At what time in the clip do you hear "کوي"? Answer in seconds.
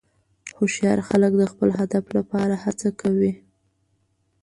3.01-3.33